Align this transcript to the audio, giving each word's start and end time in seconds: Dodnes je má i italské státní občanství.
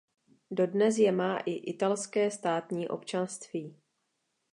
Dodnes 0.51 0.97
je 0.97 1.11
má 1.11 1.37
i 1.37 1.51
italské 1.51 2.31
státní 2.31 2.87
občanství. 2.89 3.75